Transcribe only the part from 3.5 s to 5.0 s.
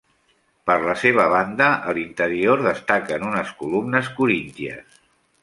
columnes corínties.